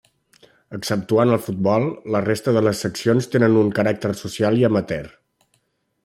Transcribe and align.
Exceptuant 0.75 1.33
el 1.33 1.41
futbol, 1.47 1.85
la 2.15 2.21
resta 2.27 2.55
de 2.57 2.63
les 2.69 2.81
seccions 2.85 3.29
tenen 3.35 3.59
un 3.65 3.69
caràcter 3.81 4.13
social 4.23 4.61
i 4.63 4.69
amateur. 4.71 5.05